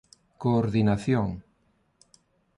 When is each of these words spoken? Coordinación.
Coordinación. 0.43 1.27